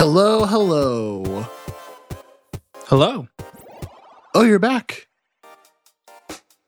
Hello, 0.00 0.46
hello. 0.46 1.44
Hello. 2.86 3.28
Oh, 4.34 4.42
you're 4.44 4.58
back. 4.58 5.06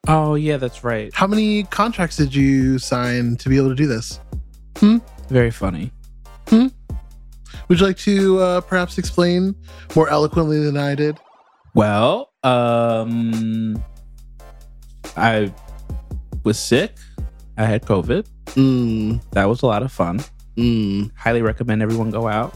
Oh 0.07 0.35
yeah, 0.35 0.59
that's 0.59 0.85
right. 0.85 1.11
How 1.15 1.27
many 1.27 1.63
contracts 1.63 2.19
did 2.19 2.35
you 2.35 2.79
sign 2.79 3.37
to 3.37 3.49
be 3.49 3.57
able 3.57 3.71
to 3.71 3.75
do 3.75 3.87
this? 3.87 4.21
Hmm? 4.77 4.99
Very 5.31 5.51
funny. 5.51 5.91
Hmm? 6.49 6.67
Would 7.69 7.81
you 7.81 7.87
like 7.87 7.97
to 8.01 8.39
uh, 8.39 8.61
perhaps 8.61 8.99
explain 8.99 9.55
more 9.97 10.11
eloquently 10.11 10.63
than 10.63 10.77
I 10.77 10.95
did? 10.95 11.19
Well, 11.75 12.35
um, 12.43 13.83
I 15.17 15.51
was 16.45 16.59
sick. 16.59 16.97
I 17.57 17.65
had 17.65 17.87
COVID. 17.87 18.27
Mm, 18.57 19.23
That 19.31 19.47
was 19.47 19.63
a 19.63 19.67
lot 19.67 19.83
of 19.83 19.91
fun. 19.91 20.21
mm. 20.59 21.11
Highly 21.17 21.41
recommend 21.41 21.81
everyone 21.81 22.11
go 22.11 22.29
out 22.29 22.55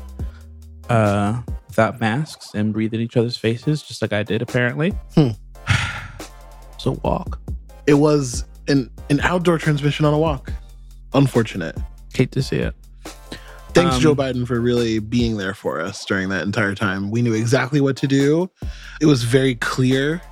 uh, 0.88 1.40
without 1.68 2.00
masks 2.00 2.54
and 2.54 2.72
breathe 2.72 2.94
in 2.94 3.00
each 3.00 3.16
other's 3.16 3.36
faces, 3.36 3.82
just 3.82 4.02
like 4.02 4.12
I 4.12 4.22
did 4.22 4.42
apparently. 4.42 4.90
Hmm. 5.14 5.30
so 6.78 6.98
walk. 7.02 7.38
It 7.86 7.94
was 7.94 8.44
an, 8.68 8.90
an 9.10 9.20
outdoor 9.20 9.58
transmission 9.58 10.04
on 10.04 10.14
a 10.14 10.18
walk. 10.18 10.52
Unfortunate. 11.14 11.76
Hate 12.14 12.32
to 12.32 12.42
see 12.42 12.56
it. 12.56 12.74
Thanks, 13.74 13.96
Um, 13.96 14.00
Joe 14.00 14.14
Biden, 14.14 14.46
for 14.46 14.58
really 14.60 14.98
being 15.00 15.36
there 15.36 15.52
for 15.54 15.80
us 15.80 16.04
during 16.06 16.30
that 16.30 16.42
entire 16.44 16.74
time. 16.74 17.10
We 17.10 17.20
knew 17.20 17.34
exactly 17.34 17.80
what 17.80 17.96
to 17.98 18.06
do. 18.06 18.50
It 19.02 19.06
was 19.06 19.22
very 19.22 19.54
clear, 19.56 20.22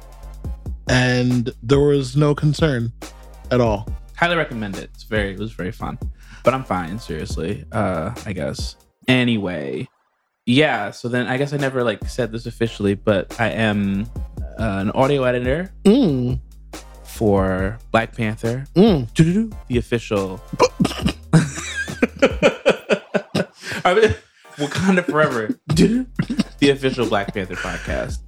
and 0.88 1.52
there 1.62 1.80
was 1.80 2.16
no 2.16 2.34
concern 2.34 2.90
at 3.50 3.60
all. 3.60 3.86
Highly 4.16 4.36
recommend 4.36 4.76
it. 4.78 4.90
It's 4.94 5.02
very 5.02 5.32
it 5.34 5.38
was 5.38 5.52
very 5.52 5.72
fun. 5.72 5.98
But 6.42 6.54
I'm 6.54 6.64
fine, 6.64 6.98
seriously. 6.98 7.64
Uh 7.72 8.14
I 8.24 8.32
guess. 8.32 8.76
Anyway. 9.08 9.88
Yeah, 10.46 10.90
so 10.90 11.08
then 11.08 11.26
I 11.26 11.38
guess 11.38 11.52
I 11.54 11.56
never 11.56 11.82
like 11.82 12.04
said 12.06 12.30
this 12.30 12.44
officially, 12.46 12.94
but 12.94 13.38
I 13.40 13.48
am 13.48 14.06
uh, 14.58 14.78
an 14.82 14.90
audio 14.90 15.24
editor 15.24 15.72
Mm, 15.84 16.38
for 17.02 17.78
Black 17.92 18.14
Panther, 18.14 18.66
mm. 18.74 19.08
The 19.68 19.78
official 19.78 20.40
I 23.86 23.94
mean, 23.94 24.14
Wakanda 24.56 25.04
Forever, 25.04 25.58
the 26.58 26.70
official 26.70 27.06
Black 27.06 27.32
Panther 27.34 27.56
podcast. 27.56 28.18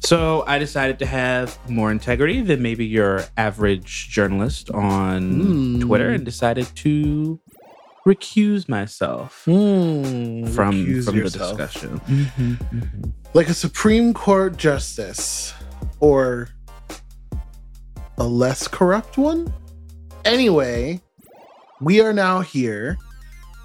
So 0.00 0.44
I 0.46 0.58
decided 0.58 0.98
to 1.00 1.06
have 1.06 1.58
more 1.68 1.90
integrity 1.90 2.40
than 2.40 2.62
maybe 2.62 2.84
your 2.86 3.24
average 3.36 4.08
journalist 4.10 4.70
on 4.70 5.22
Mm. 5.42 5.80
Twitter, 5.80 6.10
and 6.10 6.24
decided 6.24 6.66
to 6.76 7.40
recuse 8.06 8.68
myself 8.68 9.42
Mm. 9.46 10.48
from 10.54 10.72
Recuse 10.74 11.04
from 11.06 11.16
yourself. 11.16 11.56
the 11.56 11.64
discussion. 11.66 12.58
like 13.34 13.48
a 13.48 13.54
Supreme 13.54 14.14
Court 14.14 14.56
justice 14.56 15.52
or 16.00 16.48
a 18.18 18.24
less 18.24 18.68
corrupt 18.68 19.18
one. 19.18 19.52
Anyway, 20.24 21.00
we 21.80 22.00
are 22.00 22.12
now 22.12 22.40
here. 22.40 22.96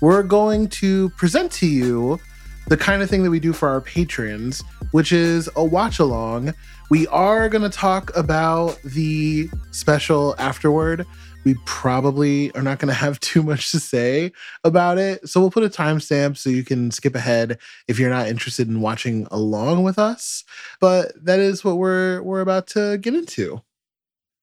We're 0.01 0.23
going 0.23 0.67
to 0.69 1.09
present 1.11 1.51
to 1.53 1.67
you 1.67 2.19
the 2.67 2.77
kind 2.77 3.01
of 3.01 3.09
thing 3.09 3.23
that 3.23 3.29
we 3.31 3.39
do 3.39 3.53
for 3.53 3.69
our 3.69 3.81
patrons, 3.81 4.63
which 4.91 5.11
is 5.11 5.49
a 5.55 5.63
watch 5.63 5.99
along. 5.99 6.53
We 6.89 7.07
are 7.07 7.47
going 7.47 7.63
to 7.63 7.69
talk 7.69 8.15
about 8.17 8.81
the 8.83 9.49
special 9.71 10.35
afterward. 10.37 11.05
We 11.43 11.55
probably 11.65 12.53
are 12.55 12.61
not 12.61 12.79
going 12.79 12.89
to 12.89 12.93
have 12.93 13.19
too 13.21 13.43
much 13.43 13.71
to 13.71 13.79
say 13.79 14.31
about 14.63 14.97
it. 14.97 15.27
So 15.27 15.39
we'll 15.39 15.51
put 15.51 15.63
a 15.63 15.69
timestamp 15.69 16.37
so 16.37 16.49
you 16.49 16.63
can 16.63 16.91
skip 16.91 17.15
ahead 17.15 17.57
if 17.87 17.99
you're 17.99 18.09
not 18.09 18.27
interested 18.27 18.67
in 18.67 18.81
watching 18.81 19.27
along 19.31 19.83
with 19.83 19.97
us. 19.97 20.43
But 20.79 21.13
that 21.23 21.39
is 21.39 21.63
what 21.63 21.77
we're 21.77 22.21
we're 22.21 22.41
about 22.41 22.67
to 22.67 22.97
get 22.97 23.13
into. 23.13 23.61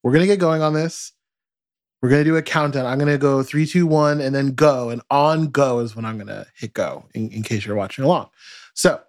We're 0.02 0.12
gonna 0.12 0.26
get 0.26 0.38
going 0.38 0.62
on 0.62 0.74
this. 0.74 1.12
We're 2.00 2.10
gonna 2.10 2.24
do 2.24 2.36
a 2.36 2.42
countdown. 2.42 2.86
I'm 2.86 2.98
gonna 2.98 3.18
go 3.18 3.42
three, 3.42 3.66
two, 3.66 3.86
one, 3.86 4.20
and 4.20 4.34
then 4.34 4.54
go. 4.54 4.90
And 4.90 5.02
on 5.10 5.48
go 5.48 5.80
is 5.80 5.96
when 5.96 6.04
I'm 6.04 6.18
gonna 6.18 6.46
hit 6.54 6.74
go, 6.74 7.04
in, 7.14 7.30
in 7.30 7.42
case 7.42 7.66
you're 7.66 7.76
watching 7.76 8.04
along. 8.04 8.28
So 8.74 9.00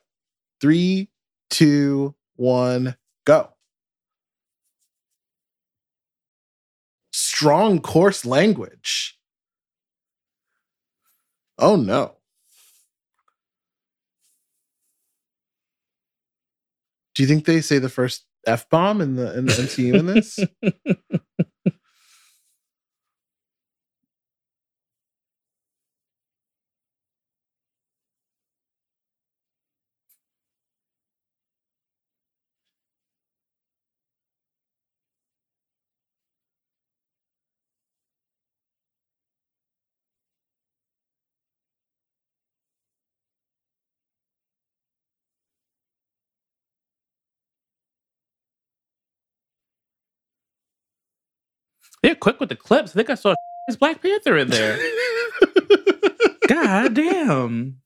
three, 0.59 1.09
two, 1.49 2.15
one, 2.35 2.95
go. 3.25 3.49
Strong 7.39 7.79
coarse 7.83 8.25
language. 8.25 9.17
Oh 11.57 11.77
no. 11.77 12.17
Do 17.15 17.23
you 17.23 17.27
think 17.29 17.45
they 17.45 17.61
say 17.61 17.79
the 17.79 17.87
first 17.87 18.25
f 18.45 18.69
bomb 18.69 18.99
in 18.99 19.15
the 19.15 19.37
in 19.37 19.45
the 19.45 19.53
MCU 19.53 19.93
in 19.99 20.05
this? 20.07 20.37
They're 52.03 52.15
quick 52.15 52.39
with 52.39 52.49
the 52.49 52.55
clips. 52.55 52.91
I 52.91 52.95
think 52.95 53.09
I 53.09 53.15
saw 53.15 53.35
his 53.67 53.77
Black 53.77 54.01
Panther 54.01 54.37
in 54.37 54.49
there. 54.49 54.77
God 56.47 56.93
damn. 56.95 57.77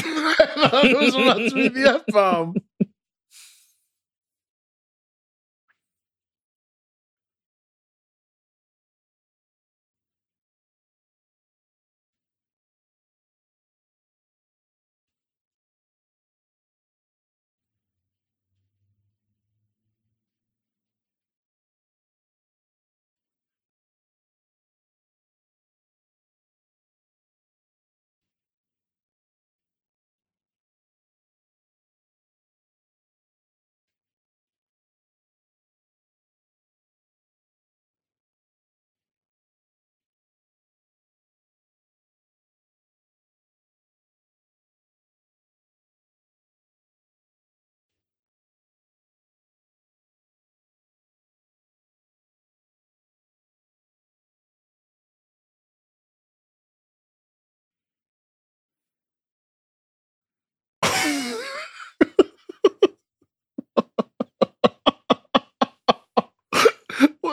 I 0.00 0.68
thought 0.70 0.84
it 0.86 0.98
was 0.98 1.14
about 1.14 1.36
to 1.38 1.54
be 1.54 1.68
the 1.68 1.90
f 1.96 2.02
bomb. 2.08 2.60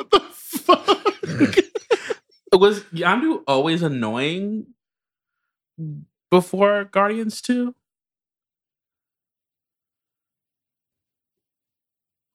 What 0.02 0.10
the 0.12 0.20
fuck? 0.32 1.56
Was 2.60 2.82
Yondu 2.94 3.44
always 3.48 3.82
annoying 3.84 4.68
before 6.30 6.86
Guardians 6.86 7.42
2? 7.42 7.74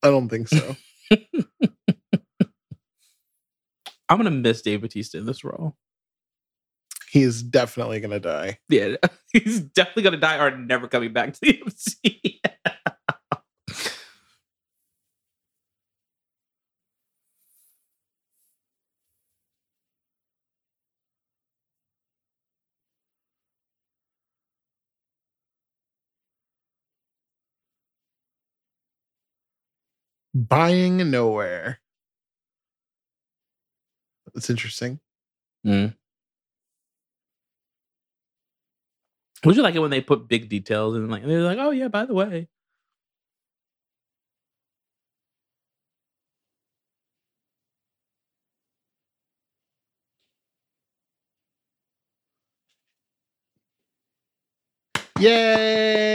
I 0.02 0.08
don't 0.10 0.28
think 0.28 0.48
so. 0.48 0.76
I'm 4.08 4.18
gonna 4.18 4.30
miss 4.30 4.62
Dave 4.62 4.82
Bautista 4.82 5.18
in 5.18 5.26
this 5.26 5.42
role. 5.44 5.76
he 7.10 7.22
is 7.22 7.42
definitely 7.42 8.00
gonna 8.00 8.20
die. 8.20 8.58
Yeah, 8.68 8.96
he's 9.32 9.60
definitely 9.60 10.04
gonna 10.04 10.16
die 10.18 10.38
or 10.38 10.56
never 10.56 10.88
coming 10.88 11.12
back 11.12 11.32
to 11.34 11.40
the 11.40 11.60
MC. 11.62 12.40
Buying 30.36 30.98
Knowhere. 30.98 31.78
That's 34.34 34.50
interesting. 34.50 35.00
Hmm. 35.64 35.86
Would 39.44 39.56
you 39.56 39.62
like 39.62 39.74
it 39.74 39.80
when 39.80 39.90
they 39.90 40.00
put 40.02 40.28
big 40.28 40.48
details 40.50 40.96
and 40.96 41.10
like 41.10 41.22
and 41.22 41.30
they're 41.30 41.40
like, 41.42 41.58
oh 41.58 41.70
yeah, 41.70 41.88
by 41.88 42.04
the 42.06 42.14
way. 42.14 42.48
Yay! 55.20 56.05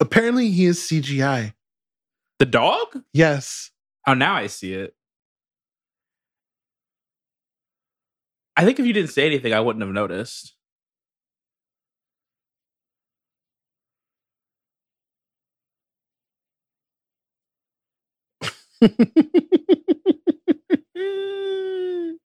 Apparently, 0.00 0.50
he 0.50 0.66
is 0.66 0.78
CGI. 0.80 1.54
The 2.38 2.46
dog? 2.46 3.02
Yes. 3.12 3.70
Oh, 4.06 4.14
now 4.14 4.34
I 4.34 4.46
see 4.48 4.74
it. 4.74 4.94
I 8.56 8.64
think 8.64 8.78
if 8.78 8.86
you 8.86 8.92
didn't 8.92 9.10
say 9.10 9.26
anything, 9.26 9.52
I 9.54 9.60
wouldn't 9.60 9.82
have 9.84 9.92
noticed. 9.92 10.54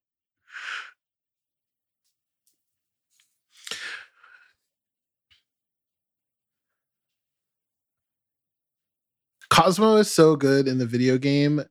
Cosmo 9.56 9.96
is 9.96 10.12
so 10.12 10.36
good 10.36 10.68
in 10.68 10.76
the 10.76 10.84
video 10.84 11.16
game. 11.16 11.62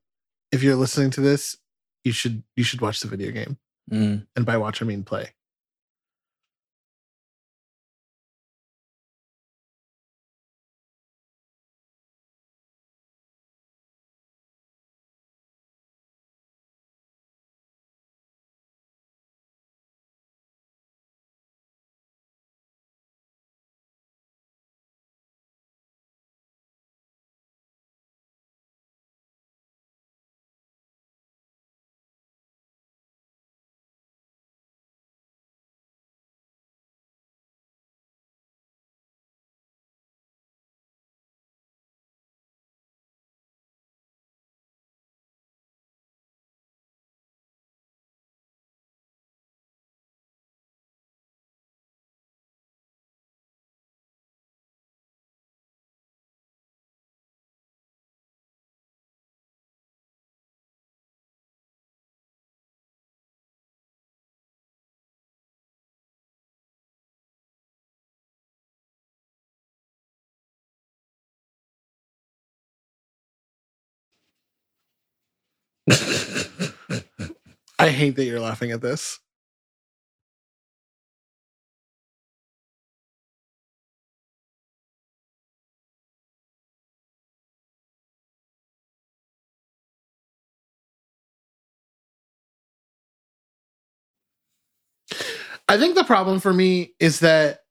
If 0.52 0.64
you're 0.64 0.76
listening 0.76 1.12
to 1.12 1.22
this, 1.22 1.56
you 2.04 2.14
should 2.14 2.42
you 2.56 2.64
should 2.64 2.82
watch 2.82 3.00
the 3.00 3.08
video 3.08 3.30
game. 3.30 3.60
Mm. 3.92 4.26
And 4.36 4.44
by 4.44 4.58
watch 4.58 4.82
I 4.82 4.86
mean 4.86 5.04
play. 5.04 5.35
I 75.88 75.94
hate 77.90 78.16
that 78.16 78.26
you're 78.26 78.40
laughing 78.40 78.72
at 78.72 78.82
this. 78.82 79.20
I 95.68 95.78
think 95.78 95.96
the 95.96 96.04
problem 96.04 96.40
for 96.40 96.54
me 96.54 96.94
is 97.00 97.22
that 97.22 97.62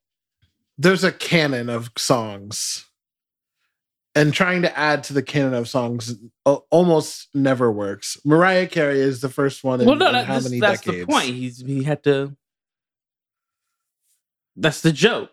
there's 0.77 1.03
a 1.03 1.11
canon 1.11 1.69
of 1.69 1.91
songs. 1.97 2.85
And 4.15 4.33
trying 4.33 4.61
to 4.61 4.79
add 4.79 5.03
to 5.05 5.13
the 5.13 5.21
canon 5.21 5.53
of 5.53 5.67
songs 5.67 6.15
uh, 6.45 6.55
almost 6.69 7.27
never 7.33 7.69
works. 7.69 8.17
Mariah 8.23 8.67
Carey 8.67 8.99
is 8.99 9.19
the 9.19 9.27
first 9.27 9.63
one 9.63 9.81
in, 9.81 9.87
well, 9.87 9.97
no, 9.97 10.11
that, 10.11 10.25
how 10.25 10.35
that's, 10.35 10.45
many 10.45 10.61
that's 10.61 10.81
decades? 10.81 11.05
the 11.05 11.11
point. 11.11 11.25
He's 11.25 11.59
he 11.59 11.83
had 11.83 12.01
to. 12.05 12.35
That's 14.55 14.79
the 14.79 14.93
joke. 14.93 15.31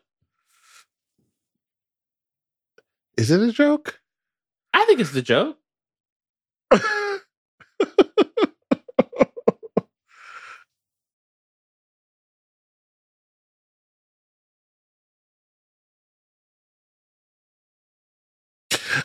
Is 3.16 3.30
it 3.30 3.40
a 3.40 3.52
joke? 3.52 4.00
I 4.74 4.84
think 4.84 4.98
it's 4.98 5.12
the 5.12 5.22
joke. 5.22 5.58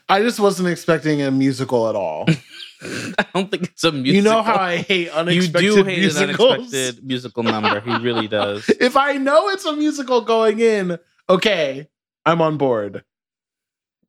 I 0.10 0.22
just 0.22 0.40
wasn't 0.40 0.70
expecting 0.70 1.22
a 1.22 1.32
musical 1.32 1.90
at 1.90 1.96
all. 1.96 2.26
I 2.82 3.26
don't 3.34 3.50
think 3.50 3.64
it's 3.64 3.84
a 3.84 3.92
musical. 3.92 4.16
You 4.16 4.22
know 4.22 4.42
how 4.44 4.56
I 4.56 4.78
hate 4.78 5.10
you 5.28 5.48
do 5.48 5.84
hate 5.84 6.00
musicals. 6.00 6.40
an 6.40 6.56
unexpected 6.60 7.04
musical 7.06 7.44
number. 7.44 7.80
He 7.82 7.98
really 7.98 8.28
does. 8.40 8.70
if 8.80 8.96
I 8.96 9.14
know 9.14 9.50
it's 9.50 9.66
a 9.66 9.76
musical 9.76 10.22
going 10.22 10.60
in, 10.60 11.00
okay, 11.30 11.88
I'm 12.26 12.42
on 12.42 12.58
board. 12.58 13.04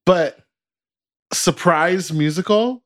But 0.04 0.38
surprise 1.32 2.12
musical? 2.12 2.82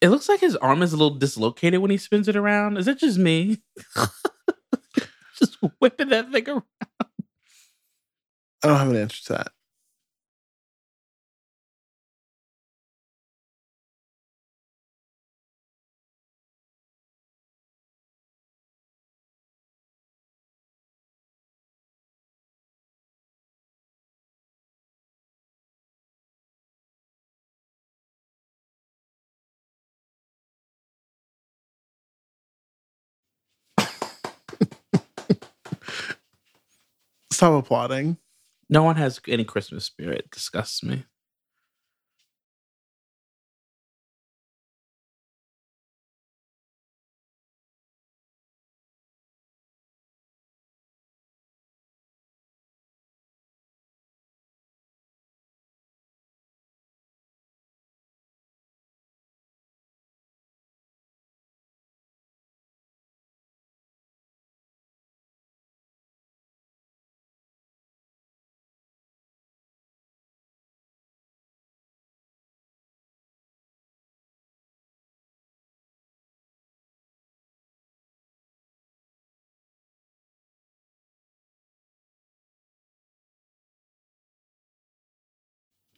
It 0.00 0.08
looks 0.08 0.28
like 0.28 0.40
his 0.40 0.56
arm 0.56 0.82
is 0.82 0.92
a 0.92 0.96
little 0.96 1.16
dislocated 1.18 1.80
when 1.80 1.90
he 1.90 1.98
spins 1.98 2.28
it 2.28 2.36
around. 2.36 2.78
Is 2.78 2.86
that 2.86 2.98
just 2.98 3.18
me? 3.18 3.58
just 5.38 5.58
whipping 5.78 6.08
that 6.08 6.32
thing 6.32 6.48
around. 6.48 6.62
I 8.62 8.68
don't 8.68 8.78
have 8.78 8.88
an 8.90 8.96
answer 8.96 9.22
to 9.24 9.32
that. 9.34 9.52
Stop 37.40 37.64
applauding. 37.64 38.18
No 38.68 38.82
one 38.82 38.96
has 38.96 39.18
any 39.26 39.44
Christmas 39.44 39.86
spirit. 39.86 40.24
It 40.26 40.30
disgusts 40.30 40.82
me. 40.82 41.06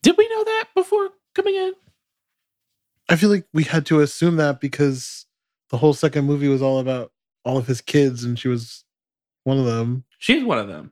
Did 0.03 0.17
we 0.17 0.27
know 0.27 0.43
that 0.43 0.65
before 0.75 1.09
coming 1.33 1.55
in? 1.55 1.73
I 3.09 3.15
feel 3.15 3.29
like 3.29 3.45
we 3.53 3.63
had 3.63 3.85
to 3.87 4.01
assume 4.01 4.35
that 4.35 4.59
because 4.59 5.25
the 5.69 5.77
whole 5.77 5.93
second 5.93 6.25
movie 6.25 6.49
was 6.49 6.61
all 6.61 6.79
about 6.79 7.11
all 7.45 7.57
of 7.57 7.67
his 7.67 7.81
kids, 7.81 8.23
and 8.23 8.37
she 8.37 8.49
was 8.49 8.83
one 9.45 9.57
of 9.57 9.65
them. 9.65 10.03
She's 10.19 10.43
one 10.43 10.59
of 10.59 10.67
them. 10.67 10.91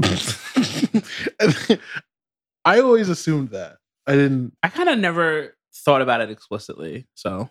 I 2.64 2.80
always 2.80 3.08
assumed 3.08 3.50
that. 3.50 3.78
I 4.06 4.12
didn't. 4.12 4.56
I 4.62 4.68
kind 4.68 4.88
of 4.88 4.98
never 4.98 5.56
thought 5.74 6.02
about 6.02 6.20
it 6.20 6.30
explicitly. 6.30 7.06
So 7.14 7.50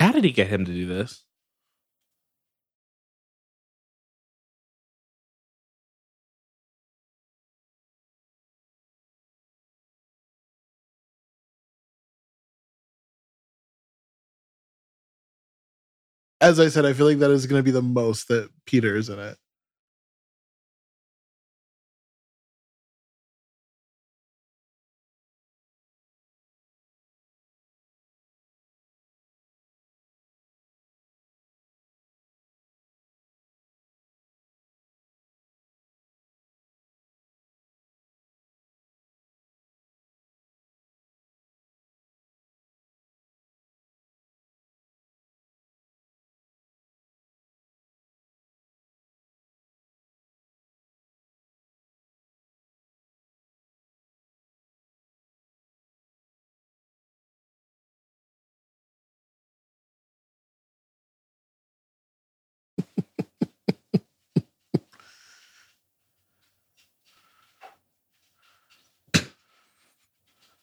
how 0.00 0.12
did 0.12 0.24
he 0.24 0.30
get 0.32 0.48
him 0.48 0.64
to 0.64 0.72
do 0.72 0.86
this? 0.86 1.24
As 16.40 16.60
I 16.60 16.68
said, 16.68 16.84
I 16.84 16.92
feel 16.92 17.06
like 17.06 17.18
that 17.18 17.30
is 17.30 17.46
going 17.46 17.58
to 17.58 17.64
be 17.64 17.70
the 17.70 17.82
most 17.82 18.28
that 18.28 18.50
Peter 18.66 18.96
is 18.96 19.08
in 19.08 19.18
it. 19.18 19.36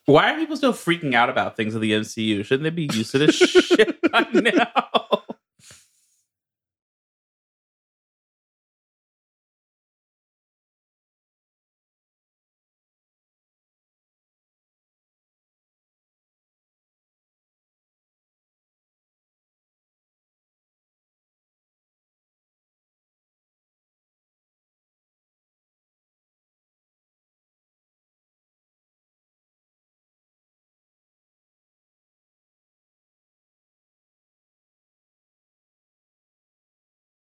Why 0.06 0.34
are 0.34 0.38
people 0.38 0.58
still 0.58 0.74
freaking 0.74 1.14
out 1.14 1.30
about 1.30 1.56
things 1.56 1.76
in 1.76 1.82
the 1.82 1.94
MCU? 1.94 2.44
Shouldn't 2.44 2.64
they 2.64 2.70
be 2.72 2.90
used 2.94 3.12
to 3.12 3.20
this 3.20 3.36
shit 3.36 4.02
by 4.12 4.28
now? 4.34 5.23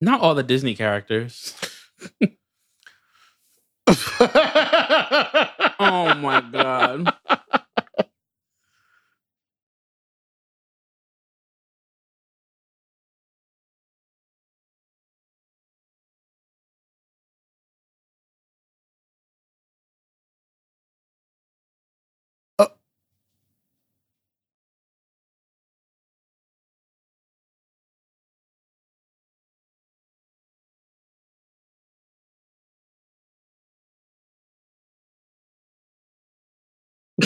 Not 0.01 0.21
all 0.21 0.35
the 0.35 0.43
Disney 0.43 0.75
characters. 0.75 1.53
Oh 5.79 6.15
my 6.15 6.41
god. 6.51 7.13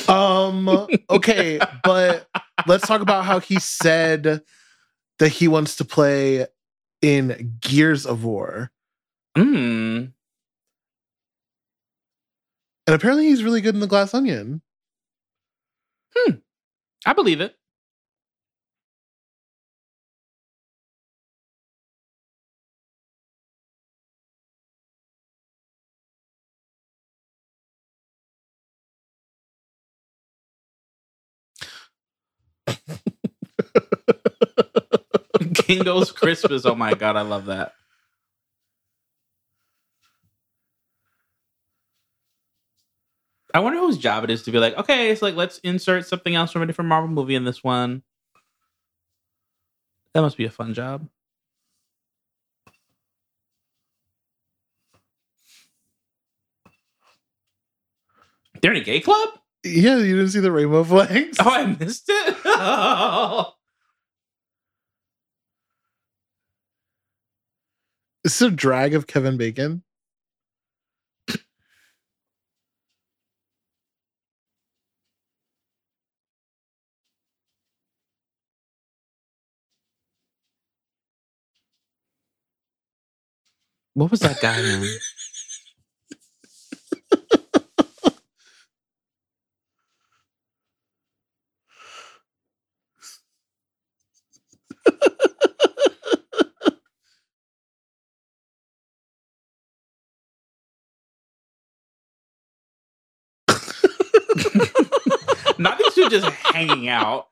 Um. 0.07 0.87
Okay, 1.09 1.59
but 1.83 2.27
let's 2.67 2.87
talk 2.87 3.01
about 3.01 3.25
how 3.25 3.39
he 3.39 3.59
said 3.59 4.41
that 5.19 5.29
he 5.29 5.47
wants 5.47 5.75
to 5.77 5.85
play 5.85 6.47
in 7.01 7.57
Gears 7.61 8.05
of 8.05 8.23
War, 8.23 8.71
Mm. 9.37 10.13
and 12.87 12.95
apparently 12.95 13.25
he's 13.27 13.43
really 13.43 13.61
good 13.61 13.73
in 13.75 13.81
the 13.81 13.87
Glass 13.87 14.13
Onion. 14.13 14.61
Hmm. 16.15 16.35
I 17.05 17.13
believe 17.13 17.41
it. 17.41 17.55
Kingo's 35.71 36.11
Christmas. 36.13 36.65
Oh 36.65 36.75
my 36.75 36.93
god, 36.93 37.15
I 37.15 37.21
love 37.21 37.45
that. 37.45 37.73
I 43.53 43.59
wonder 43.59 43.79
whose 43.79 43.97
job 43.97 44.23
it 44.23 44.29
is 44.29 44.43
to 44.43 44.51
be 44.51 44.59
like, 44.59 44.77
okay, 44.77 45.09
it's 45.11 45.21
like 45.21 45.35
let's 45.35 45.57
insert 45.59 46.07
something 46.07 46.35
else 46.35 46.51
from 46.51 46.61
a 46.61 46.65
different 46.65 46.89
Marvel 46.89 47.09
movie 47.09 47.35
in 47.35 47.43
this 47.43 47.63
one. 47.63 48.03
That 50.13 50.21
must 50.21 50.37
be 50.37 50.45
a 50.45 50.49
fun 50.49 50.73
job. 50.73 51.07
They're 58.61 58.71
in 58.71 58.81
a 58.81 58.83
gay 58.83 58.99
club? 58.99 59.29
Yeah, 59.63 59.97
you 59.97 60.15
didn't 60.17 60.29
see 60.31 60.39
the 60.39 60.51
rainbow 60.51 60.83
flags. 60.83 61.37
Oh, 61.39 61.49
I 61.49 61.65
missed 61.65 62.05
it. 62.09 62.37
Oh. 62.45 63.53
Is 68.23 68.37
this 68.37 68.47
a 68.47 68.51
drag 68.51 68.93
of 68.93 69.07
Kevin 69.07 69.37
Bacon? 69.37 69.83
What 83.95 84.11
was 84.11 84.21
that 84.21 84.41
guy 84.41 84.59
in? 84.59 84.83
Not 105.59 105.77
these 105.79 105.93
two 105.95 106.09
just 106.09 106.27
hanging 106.27 106.89
out. 106.89 107.27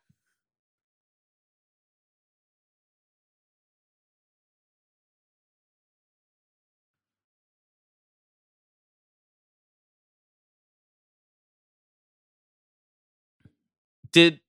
Did 14.11 14.41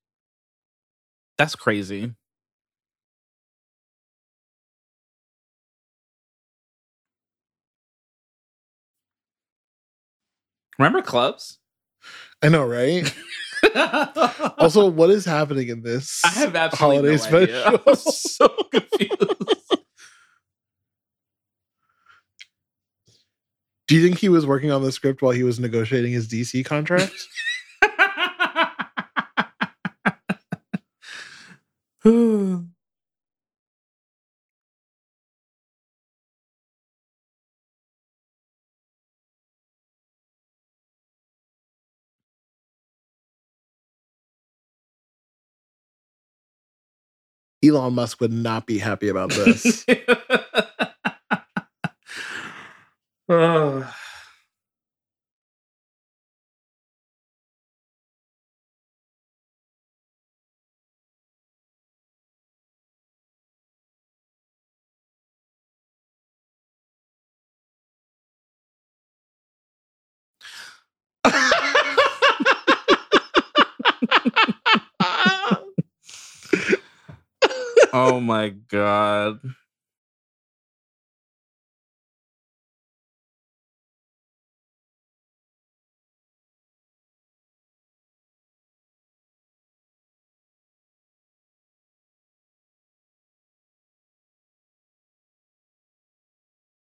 that's 1.39 1.57
crazy. 1.57 2.15
Remember 10.79 11.03
clubs? 11.03 11.60
I 12.43 12.49
know, 12.49 12.65
right? 12.65 13.13
also, 14.59 14.89
what 14.89 15.11
is 15.11 15.25
happening 15.25 15.69
in 15.69 15.83
this 15.83 16.23
I 16.25 16.31
have 16.31 16.57
absolutely 16.57 17.17
holiday 17.17 17.31
no 17.31 17.39
idea. 17.39 17.61
special? 17.67 17.83
I'm 17.87 17.97
so 17.97 18.49
confused. 18.71 19.77
Do 23.89 23.97
you 23.97 24.03
think 24.07 24.19
he 24.19 24.29
was 24.29 24.47
working 24.47 24.71
on 24.71 24.83
the 24.83 24.93
script 24.93 25.21
while 25.21 25.33
he 25.33 25.43
was 25.43 25.59
negotiating 25.59 26.13
his 26.13 26.29
DC 26.29 26.65
contract? 26.65 27.13
Elon 47.65 47.95
Musk 47.95 48.21
would 48.21 48.33
not 48.33 48.67
be 48.67 48.79
happy 48.79 49.09
about 49.09 49.31
this. 49.31 49.85
Ugh. 49.89 49.97
Ah. 53.33 54.10
Oh 78.09 78.21
my 78.21 78.49
god. 78.49 79.41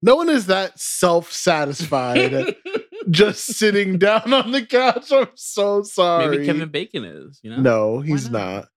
no 0.01 0.15
one 0.15 0.30
is 0.30 0.45
that 0.47 0.80
self-satisfied 0.80 2.56
just 3.10 3.45
sitting 3.45 3.97
down 3.97 4.32
on 4.32 4.51
the 4.51 4.65
couch. 4.65 5.12
I'm 5.12 5.27
so 5.36 5.82
sorry. 5.84 6.30
Maybe 6.30 6.45
Kevin 6.45 6.69
Bacon 6.69 7.03
is, 7.03 7.39
you 7.43 7.49
know? 7.49 7.62
No, 7.62 7.99
he's 7.99 8.30
not? 8.30 8.53
not. 8.53 8.67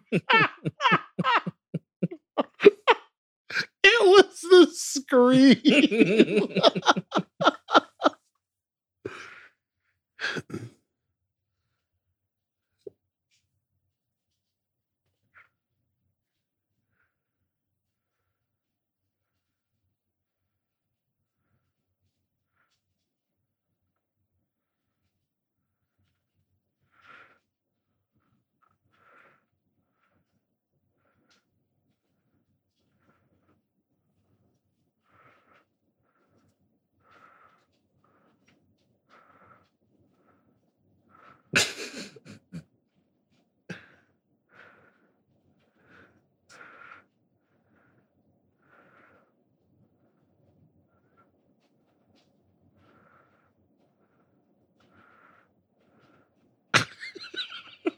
It 3.82 4.02
was 4.02 4.40
the 4.42 4.68
scream. 4.72 6.48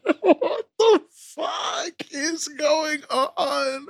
what 0.20 0.66
the 0.78 1.00
fuck 1.10 1.94
is 2.12 2.48
going 2.48 3.02
on? 3.10 3.88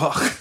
Fuck? 0.00 0.38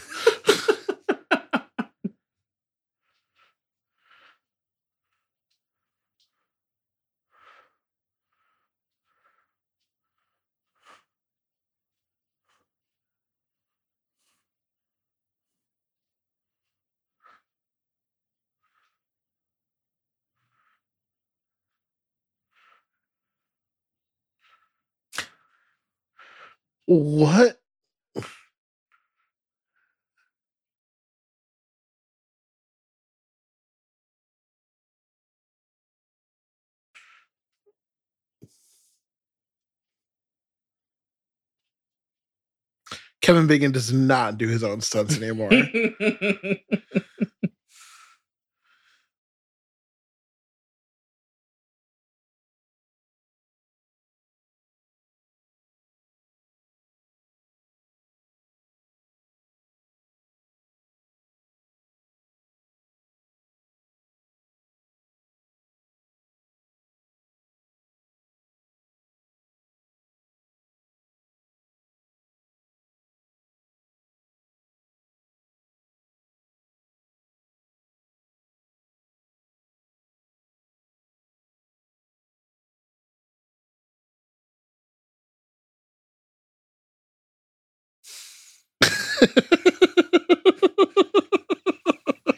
What? 26.87 27.59
Kevin 43.29 43.45
Bacon 43.45 43.71
does 43.71 43.93
not 43.93 44.39
do 44.39 44.47
his 44.47 44.63
own 44.63 44.81
stunts 44.81 45.15
anymore. 45.21 45.51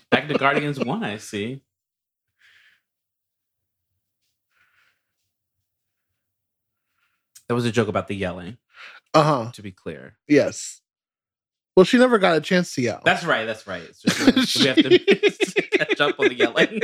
Back 0.10 0.28
to 0.28 0.34
Guardians 0.38 0.80
1, 0.80 1.04
I 1.04 1.18
see. 1.18 1.62
That 7.48 7.56
was 7.56 7.66
a 7.66 7.72
joke 7.72 7.88
about 7.88 8.08
the 8.08 8.16
yelling, 8.16 8.58
Uh 9.14 9.24
huh. 9.24 9.52
to 9.54 9.62
be 9.62 9.72
clear. 9.72 10.18
Yes. 10.28 10.82
Well, 11.76 11.86
she 11.86 11.98
never 11.98 12.18
got 12.18 12.38
a 12.38 12.42
chance 12.42 12.74
to 12.76 12.82
yell. 12.82 13.02
That's 13.06 13.24
right, 13.24 13.46
that's 13.46 13.66
right. 13.68 13.84
Just, 14.02 14.58
we 14.60 14.66
have 14.68 14.76
to 14.78 15.00
catch 15.78 16.02
up 16.02 16.20
on 16.20 16.28
the 16.30 16.36
yelling. 16.36 16.82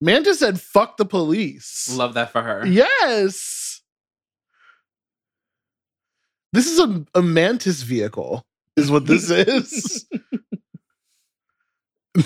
Manta 0.00 0.34
said, 0.34 0.60
fuck 0.60 0.96
the 0.96 1.04
police. 1.04 1.94
Love 1.94 2.14
that 2.14 2.32
for 2.32 2.42
her. 2.42 2.66
Yes. 2.66 3.82
This 6.52 6.66
is 6.66 6.78
a, 6.80 7.04
a 7.14 7.22
mantis 7.22 7.82
vehicle, 7.82 8.44
is 8.76 8.90
what 8.90 9.06
this 9.06 9.30
is. 9.30 10.06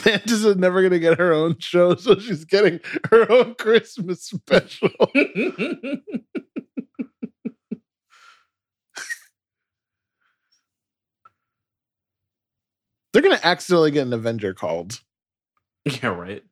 Mantis 0.07 0.45
is 0.45 0.57
never 0.57 0.81
going 0.81 0.93
to 0.93 0.99
get 0.99 1.19
her 1.19 1.33
own 1.33 1.57
show, 1.59 1.95
so 1.95 2.19
she's 2.19 2.45
getting 2.45 2.81
her 3.11 3.31
own 3.31 3.55
Christmas 3.57 4.23
special. 4.23 4.89
They're 13.13 13.23
going 13.23 13.37
to 13.37 13.47
accidentally 13.47 13.91
get 13.91 14.07
an 14.07 14.13
Avenger 14.13 14.55
called. 14.55 15.01
yeah, 15.85 16.09
right. 16.09 16.43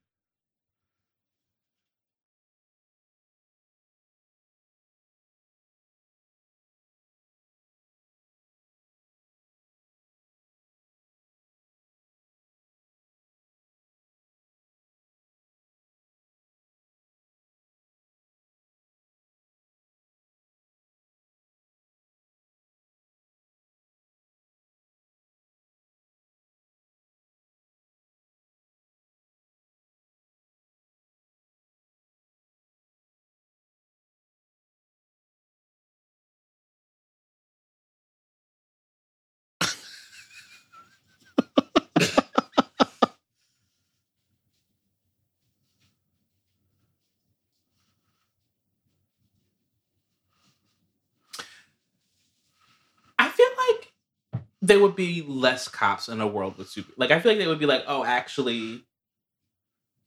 There 54.62 54.78
would 54.78 54.94
be 54.94 55.22
less 55.26 55.66
cops 55.66 56.08
in 56.08 56.20
a 56.20 56.26
world 56.26 56.56
with 56.56 56.70
super. 56.70 56.92
Like, 56.96 57.10
I 57.10 57.18
feel 57.18 57.32
like 57.32 57.40
they 57.40 57.48
would 57.48 57.58
be 57.58 57.66
like, 57.66 57.82
oh, 57.88 58.04
actually, 58.04 58.84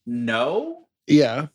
no. 0.06 0.88
Yeah. 1.08 1.48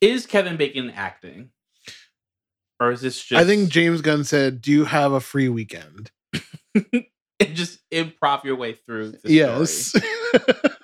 Is 0.00 0.26
Kevin 0.26 0.56
Bacon 0.56 0.90
acting? 0.90 1.50
Or 2.78 2.92
is 2.92 3.00
this 3.00 3.22
just. 3.22 3.40
I 3.40 3.44
think 3.44 3.70
James 3.70 4.02
Gunn 4.02 4.22
said, 4.24 4.60
Do 4.60 4.70
you 4.70 4.84
have 4.84 5.12
a 5.12 5.20
free 5.20 5.48
weekend? 5.48 6.10
just 7.54 7.78
improv 7.90 8.44
your 8.44 8.56
way 8.56 8.74
through 8.74 9.14
yes. 9.24 9.94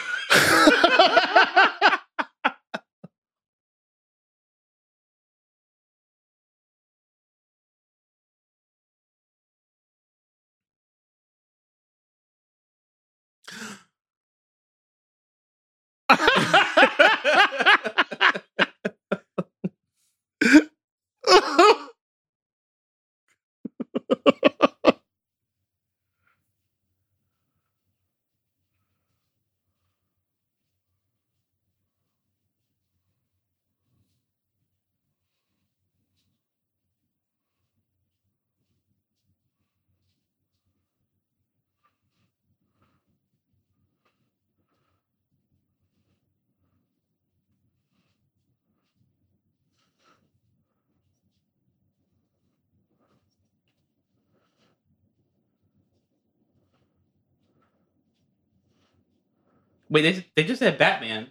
Wait, 59.91 60.01
they, 60.01 60.25
they 60.35 60.43
just 60.47 60.59
said 60.59 60.77
Batman. 60.79 61.27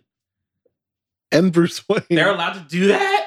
and 1.33 1.53
Bruce 1.53 1.83
Wayne. 1.89 2.03
They're 2.11 2.31
allowed 2.33 2.53
to 2.53 2.61
do 2.69 2.89
that? 2.89 3.27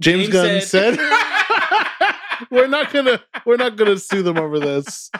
James, 0.00 0.28
James 0.28 0.32
Gunn 0.32 0.60
said- 0.62 0.96
said, 0.96 2.46
"We're 2.50 2.66
not 2.66 2.92
gonna, 2.92 3.22
we're 3.46 3.56
not 3.56 3.76
gonna 3.76 3.98
sue 3.98 4.22
them 4.22 4.38
over 4.38 4.58
this." 4.58 5.10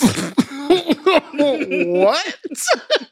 what? 1.33 2.38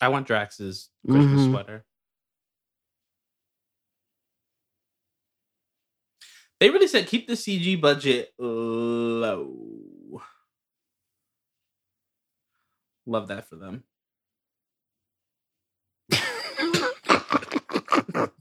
I 0.00 0.08
want 0.08 0.26
Drax's 0.26 0.90
Christmas 1.08 1.42
Mhm. 1.42 1.50
sweater. 1.50 1.84
They 6.60 6.70
really 6.70 6.88
said 6.88 7.06
keep 7.06 7.26
the 7.28 7.36
CG 7.36 7.80
budget 7.80 8.32
low. 8.38 10.22
Love 13.06 13.28
that 13.28 13.48
for 13.48 13.56
them. 13.56 13.84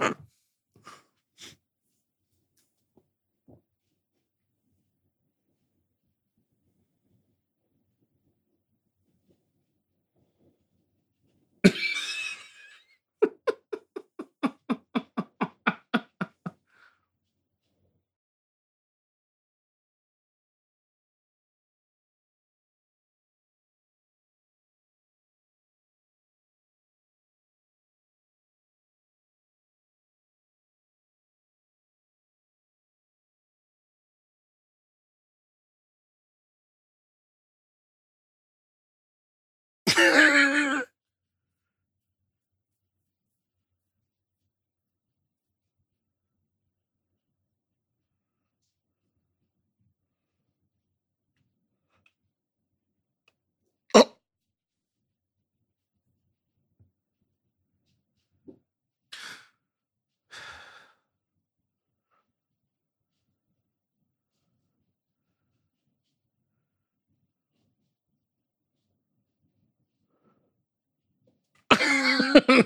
Do 72.48 72.64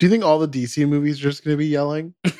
you 0.00 0.10
think 0.10 0.24
all 0.24 0.38
the 0.38 0.48
DC 0.48 0.86
movies 0.88 1.20
are 1.20 1.30
just 1.30 1.44
going 1.44 1.54
to 1.54 1.58
be 1.58 1.66
yelling? 1.66 2.14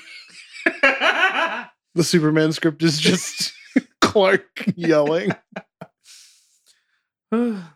The 1.96 2.04
Superman 2.04 2.52
script 2.52 2.82
is 2.82 2.98
just 2.98 3.54
Clark 4.02 4.64
yelling. 4.76 5.30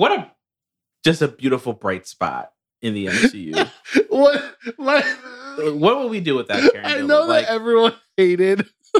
what 0.00 0.12
a 0.12 0.30
just 1.04 1.20
a 1.20 1.28
beautiful 1.28 1.74
bright 1.74 2.06
spot 2.06 2.52
in 2.80 2.94
the 2.94 3.08
MCU. 3.08 3.70
what? 4.08 4.56
My, 4.78 5.02
what 5.58 5.98
will 5.98 6.08
we 6.08 6.20
do 6.20 6.36
with 6.36 6.48
that? 6.48 6.72
Karen 6.72 6.86
I 6.86 6.94
Gillan? 6.94 7.06
know 7.06 7.26
like, 7.26 7.44
that 7.44 7.52
everyone 7.52 7.92
hated 8.16 8.66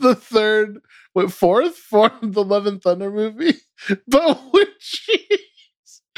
the 0.00 0.16
third, 0.16 0.80
what 1.12 1.32
fourth, 1.32 1.76
fourth, 1.76 2.12
the 2.22 2.42
Love 2.42 2.66
and 2.66 2.82
Thunder 2.82 3.08
movie, 3.08 3.54
but 4.08 4.52
when 4.52 4.66
she 4.80 5.28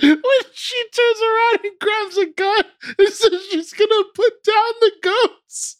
when 0.00 0.18
she 0.54 0.84
turns 0.88 1.20
around 1.20 1.58
and 1.64 1.78
grabs 1.78 2.16
a 2.16 2.26
gun 2.34 2.64
and 2.98 3.08
says 3.08 3.46
she's 3.50 3.74
gonna 3.74 4.04
put 4.14 4.42
down 4.42 4.72
the 4.80 4.92
goats. 5.02 5.76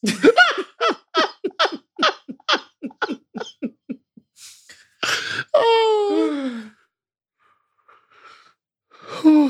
oh. 5.55 6.70
Uh, 9.24 9.48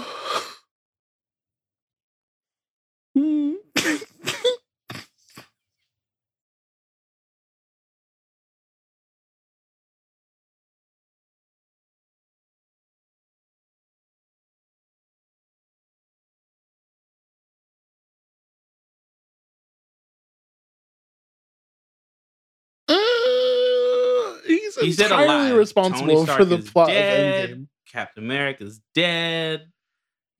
he's 24.47 24.79
He 24.79 24.93
said 24.93 25.11
entirely 25.11 25.59
responsible 25.59 26.27
for 26.27 26.45
the 26.45 26.59
plot 26.59 26.89
dead. 26.89 27.51
of 27.51 27.59
Endgame. 27.59 27.67
Captain 27.95 28.25
America's 28.25 28.81
dead. 28.93 29.71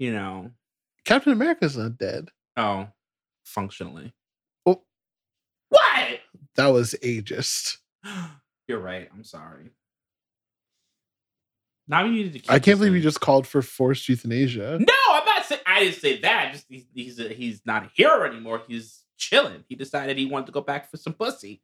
You 0.01 0.13
know, 0.13 0.51
Captain 1.05 1.33
America's 1.33 1.77
not 1.77 1.97
dead. 1.97 2.31
oh, 2.57 2.89
functionally. 3.45 4.13
Oh. 4.67 4.83
What? 5.69 6.21
That 6.57 6.67
was 6.69 6.97
ageist. 7.03 7.77
You're 8.69 8.81
right. 8.81 9.09
I'm 9.15 9.23
sorry. 9.23 9.71
Now 11.87 12.05
you 12.05 12.13
needed 12.13 12.33
to. 12.33 12.39
Keep 12.41 12.51
I 12.51 12.59
can't 12.59 12.79
believe 12.79 12.95
you 12.95 13.01
just 13.01 13.21
called 13.21 13.47
for 13.47 13.63
forced 13.63 14.09
euthanasia. 14.09 14.79
No, 14.81 14.95
I'm 15.13 15.25
not 15.25 15.45
saying. 15.45 15.61
I 15.65 15.81
didn't 15.81 16.01
say 16.01 16.21
that. 16.23 16.53
Just 16.53 16.65
he's 16.69 16.87
he's, 16.93 17.21
a, 17.21 17.29
he's 17.29 17.61
not 17.65 17.85
a 17.85 17.91
hero 17.95 18.25
anymore. 18.25 18.63
He's 18.67 19.05
chilling. 19.17 19.63
He 19.69 19.77
decided 19.77 20.19
he 20.19 20.27
wanted 20.27 20.47
to 20.47 20.53
go 20.53 20.61
back 20.61 20.91
for 20.91 20.97
some 20.97 21.13
pussy. 21.13 21.63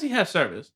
Does 0.00 0.08
he 0.08 0.14
have 0.16 0.28
service? 0.30 0.72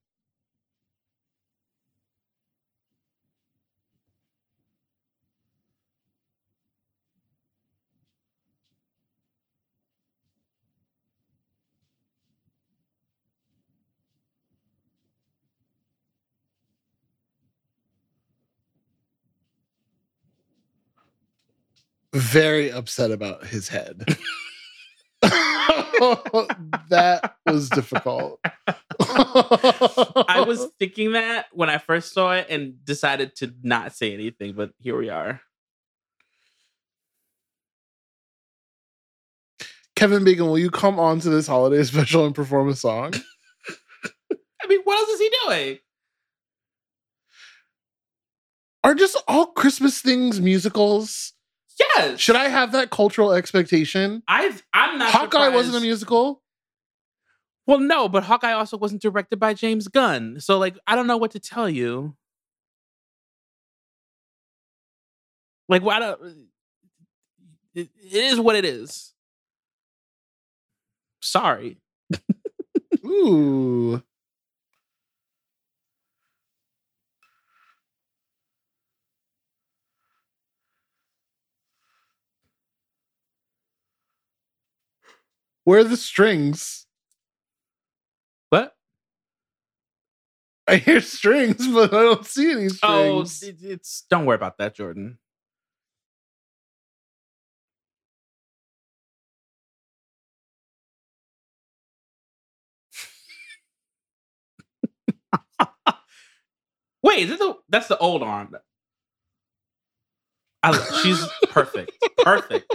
Very 22.13 22.71
upset 22.71 23.11
about 23.11 23.47
his 23.47 23.69
head. 23.69 24.05
that 26.91 27.37
was 27.47 27.69
difficult. 27.71 28.41
I 29.01 30.45
was 30.47 30.67
thinking 30.79 31.13
that 31.13 31.47
when 31.53 31.71
I 31.71 31.79
first 31.79 32.13
saw 32.13 32.33
it 32.33 32.47
and 32.51 32.85
decided 32.85 33.37
to 33.37 33.53
not 33.63 33.95
say 33.95 34.13
anything, 34.15 34.55
but 34.55 34.71
here 34.79 34.97
we 34.97 35.11
are. 35.11 35.41
Kevin 39.97 40.25
Bacon, 40.25 40.47
will 40.47 40.59
you 40.59 40.71
come 40.71 40.99
on 40.99 41.21
to 41.21 41.31
this 41.31 41.47
holiday 41.47 41.83
special 41.85 42.27
and 42.27 42.35
perform 42.35 42.69
a 42.69 42.75
song? 42.75 43.13
I 44.31 44.67
mean, 44.67 44.81
what 44.85 44.99
else 44.99 45.09
is 45.11 45.21
he 45.21 45.31
doing? 45.47 45.79
Are 48.83 48.95
just 48.95 49.17
all 49.29 49.47
Christmas 49.47 50.01
things 50.01 50.41
musicals? 50.41 51.34
Yes. 51.79 52.21
Should 52.21 52.37
I 52.37 52.49
have 52.49 52.73
that 52.73 52.91
cultural 52.91 53.33
expectation? 53.33 54.23
I've 54.29 54.63
I'm 54.73 54.99
not 54.99 55.13
Hawkeye 55.13 55.49
wasn't 55.49 55.77
a 55.77 55.81
musical. 55.81 56.43
Well, 57.67 57.81
no, 57.81 58.09
but 58.09 58.25
Hawkeye 58.25 58.53
also 58.53 58.77
wasn't 58.77 59.03
directed 59.03 59.39
by 59.39 59.55
James 59.55 59.89
Gunn. 59.89 60.39
So 60.41 60.59
like 60.59 60.79
I 60.87 60.95
don't 60.95 61.07
know 61.07 61.17
what 61.17 61.33
to 61.33 61.41
tell 61.41 61.69
you. 61.69 62.17
Like 65.69 65.83
why 65.83 65.99
don't 65.99 66.49
it, 67.75 67.89
it 68.03 68.13
is 68.13 68.39
what 68.39 68.57
it 68.57 68.65
is. 68.65 69.15
Sorry. 71.21 71.79
Ooh. 73.05 74.03
Where 85.65 85.81
are 85.81 85.85
the 85.85 85.97
strings? 85.99 86.87
What? 88.51 88.75
I 90.69 90.77
hear 90.77 91.01
strings, 91.01 91.67
but 91.73 91.95
I 91.95 92.03
don't 92.03 92.27
see 92.27 92.53
any 92.53 92.69
Oh, 92.83 93.23
strings. 93.23 93.43
it, 93.43 93.59
it's 93.63 94.05
don't 94.11 94.27
worry 94.27 94.37
about 94.37 94.59
that, 94.59 94.75
Jordan. 94.77 95.19
Wait, 107.03 107.21
is 107.25 107.33
it 107.33 107.39
the 107.41 107.57
that's 107.69 107.89
the 107.89 107.99
old 107.99 108.23
arm? 108.23 108.57
I, 110.63 110.85
she's 110.91 111.35
perfect, 111.49 111.93
perfect. 112.19 112.69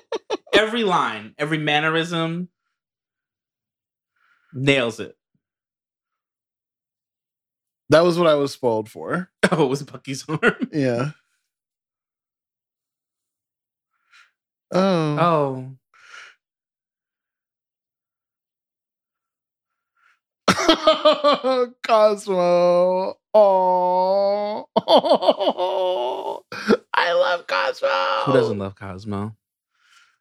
Every 0.56 0.84
line, 0.84 1.36
every 1.40 1.60
mannerism, 1.60 2.50
nails 4.54 5.00
it. 5.00 5.16
that 7.90 8.04
was 8.04 8.20
what 8.20 8.28
I 8.28 8.36
was 8.36 8.52
spoiled 8.54 8.90
for. 8.90 9.30
Oh, 9.52 9.64
it 9.66 9.70
was 9.70 9.82
Bucky's 9.82 10.24
arm. 10.30 10.70
Yeah. 10.72 11.10
Oh. 14.72 15.72
Oh, 20.48 21.68
Cosmo. 21.84 23.16
Oh. 23.34 24.66
I 26.94 27.14
love 27.14 27.48
Cosmo. 27.48 27.88
Who 28.26 28.34
doesn't 28.34 28.60
love 28.60 28.76
Cosmo? 28.76 29.36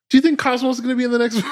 Do 0.08 0.16
you 0.16 0.22
think 0.22 0.38
Cosmo's 0.38 0.80
going 0.80 0.90
to 0.90 0.96
be 0.96 1.04
in 1.04 1.10
the 1.10 1.18
next 1.18 1.42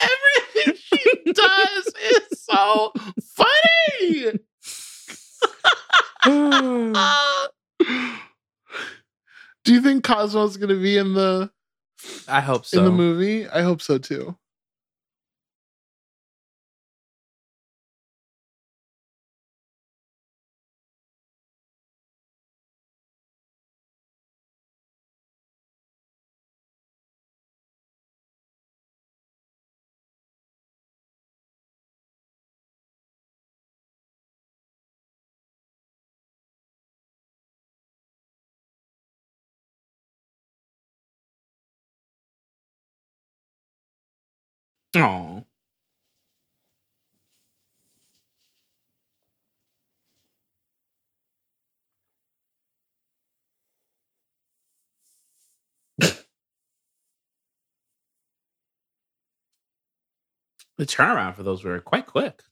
Everything 0.00 0.74
she 0.76 1.32
does 1.32 1.86
is 1.86 2.42
so 2.42 2.92
funny. 3.34 4.32
Do 9.64 9.74
you 9.74 9.80
think 9.82 10.04
Cosmo's 10.04 10.56
going 10.56 10.70
to 10.70 10.80
be 10.80 10.96
in 10.96 11.14
the 11.14 11.50
I 12.26 12.40
hope 12.40 12.64
so. 12.64 12.78
in 12.78 12.84
the 12.84 12.90
movie? 12.90 13.46
I 13.48 13.62
hope 13.62 13.82
so 13.82 13.98
too. 13.98 14.36
Aw. 44.98 45.42
The 60.78 60.86
turnaround 60.86 61.34
for 61.34 61.42
those 61.42 61.64
were 61.64 61.80
quite 61.80 62.06
quick. 62.06 62.42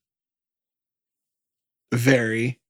Very. 1.93 2.61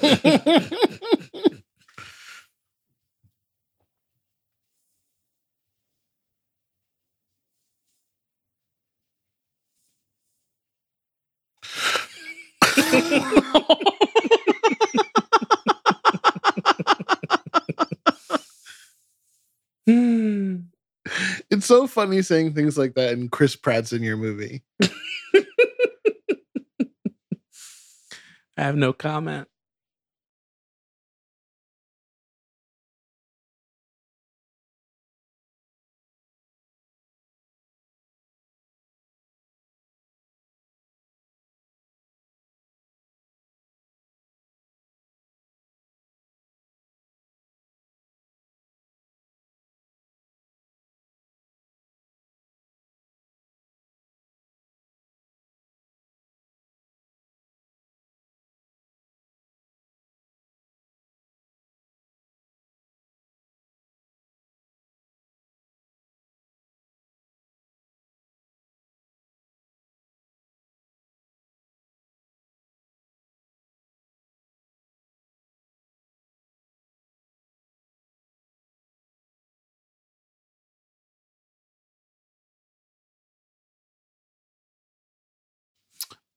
it's 21.50 21.66
so 21.66 21.86
funny 21.86 22.22
saying 22.22 22.54
things 22.54 22.78
like 22.78 22.94
that 22.94 23.12
and 23.12 23.30
Chris 23.30 23.56
Pratt's 23.56 23.92
in 23.92 24.02
your 24.02 24.16
movie. 24.16 24.62
I 28.56 28.64
have 28.64 28.76
no 28.76 28.92
comment. 28.92 29.48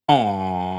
Aw. 0.09 0.72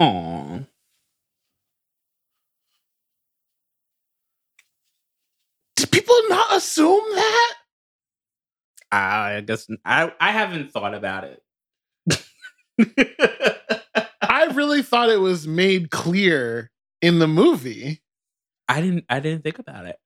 Aw. 0.00 0.60
Did 5.76 5.90
people 5.92 6.16
not 6.28 6.56
assume 6.56 7.04
that? 7.14 7.54
I 8.92 9.42
guess 9.46 9.68
I 9.84 10.12
I 10.20 10.30
haven't 10.30 10.70
thought 10.72 10.94
about 10.94 11.24
it. 11.24 11.42
I 14.22 14.46
really 14.54 14.82
thought 14.82 15.10
it 15.10 15.20
was 15.20 15.46
made 15.46 15.90
clear 15.90 16.70
in 17.02 17.18
the 17.18 17.28
movie. 17.28 18.02
I 18.68 18.80
didn't 18.80 19.06
I 19.08 19.20
didn't 19.20 19.44
think 19.44 19.58
about 19.58 19.86
it. 19.86 19.96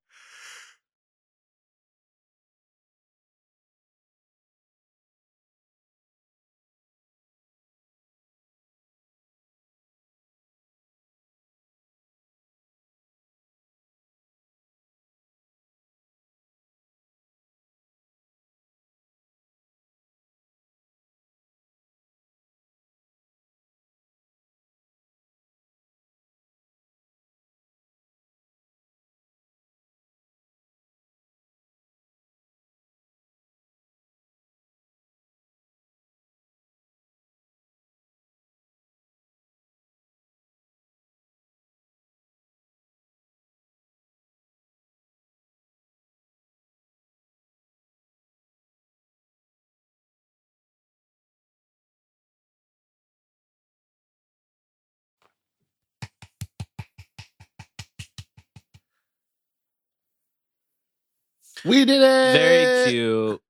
We 61.65 61.85
did 61.85 62.01
it. 62.01 62.33
Very 62.33 62.91
cute. 62.91 63.43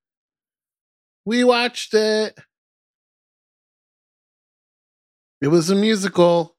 We 1.24 1.44
watched 1.44 1.94
it. 1.94 2.38
It 5.40 5.48
was 5.48 5.70
a 5.70 5.74
musical. 5.74 6.56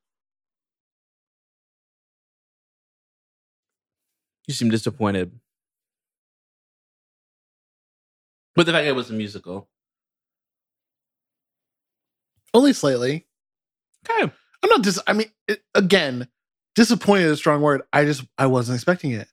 You 4.48 4.54
seem 4.54 4.70
disappointed. 4.70 5.32
But 8.56 8.66
the 8.66 8.72
fact 8.72 8.84
that 8.84 8.90
it 8.90 8.96
was 8.96 9.10
a 9.10 9.14
musical. 9.14 9.70
Only 12.54 12.74
slightly. 12.74 13.26
Okay. 14.10 14.32
I'm 14.64 14.70
not 14.70 14.82
dis 14.82 15.00
I 15.08 15.14
mean, 15.14 15.32
it, 15.48 15.64
again, 15.76 16.28
disappointed 16.76 17.26
is 17.26 17.32
a 17.32 17.38
strong 17.38 17.62
word. 17.62 17.82
I 17.94 18.06
just 18.06 18.24
I 18.38 18.48
wasn't 18.48 18.76
expecting 18.76 19.12
it. 19.12 19.28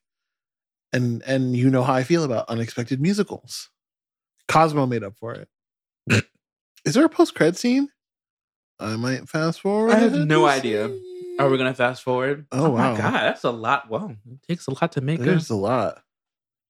And 0.93 1.21
and 1.23 1.55
you 1.55 1.69
know 1.69 1.83
how 1.83 1.93
I 1.93 2.03
feel 2.03 2.23
about 2.23 2.49
unexpected 2.49 3.01
musicals. 3.01 3.69
Cosmo 4.47 4.85
made 4.85 5.03
up 5.03 5.15
for 5.17 5.33
it. 5.33 5.49
is 6.85 6.93
there 6.93 7.05
a 7.05 7.09
post 7.09 7.35
cred 7.35 7.57
scene? 7.57 7.89
I 8.79 8.95
might 8.95 9.27
fast 9.27 9.61
forward. 9.61 9.91
I 9.91 9.99
have 9.99 10.13
no 10.13 10.45
idea. 10.45 10.87
see. 10.87 11.35
Are 11.39 11.49
we 11.49 11.57
gonna 11.57 11.73
fast 11.73 12.03
forward? 12.03 12.47
Oh, 12.51 12.67
oh 12.67 12.71
my 12.71 12.91
wow. 12.91 12.97
god, 12.97 13.13
that's 13.13 13.43
a 13.43 13.51
lot. 13.51 13.89
Well, 13.89 14.15
it 14.25 14.39
takes 14.47 14.67
a 14.67 14.71
lot 14.71 14.91
to 14.93 15.01
make 15.01 15.19
a 15.19 15.23
There's 15.23 15.49
a 15.49 15.55
lot. 15.55 16.01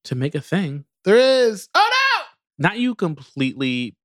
to 0.04 0.14
make 0.14 0.34
a 0.34 0.40
thing. 0.40 0.84
There 1.04 1.16
is. 1.16 1.68
Oh 1.74 1.90
no! 1.90 2.24
Not 2.58 2.78
you 2.78 2.94
completely. 2.94 3.96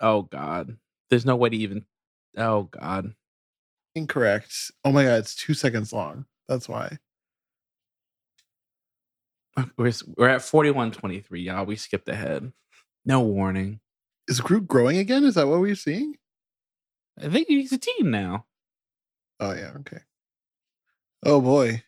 Oh 0.00 0.22
god, 0.22 0.76
there's 1.10 1.26
no 1.26 1.36
way 1.36 1.50
to 1.50 1.56
even. 1.56 1.84
Oh 2.36 2.64
god! 2.64 3.14
Incorrect. 3.94 4.72
Oh 4.84 4.92
my 4.92 5.04
god, 5.04 5.18
it's 5.20 5.34
two 5.34 5.54
seconds 5.54 5.92
long. 5.92 6.26
That's 6.48 6.68
why. 6.68 6.98
We're 9.76 9.92
we're 10.16 10.28
at 10.28 10.42
forty 10.42 10.70
one 10.70 10.90
twenty 10.90 11.20
three, 11.20 11.42
y'all. 11.42 11.64
We 11.64 11.76
skipped 11.76 12.08
ahead. 12.08 12.52
No 13.04 13.20
warning. 13.20 13.80
Is 14.28 14.40
Groot 14.40 14.68
growing 14.68 14.98
again? 14.98 15.24
Is 15.24 15.34
that 15.36 15.48
what 15.48 15.60
we're 15.60 15.74
seeing? 15.74 16.14
I 17.20 17.28
think 17.28 17.48
he's 17.48 17.72
a 17.72 17.78
teen 17.78 18.10
now. 18.10 18.46
Oh 19.40 19.52
yeah, 19.52 19.72
okay. 19.80 20.00
Oh 21.24 21.40
boy. 21.40 21.82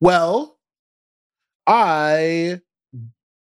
Well, 0.00 0.58
I 1.66 2.60